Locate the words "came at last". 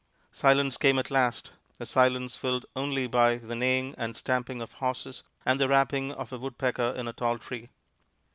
0.77-1.51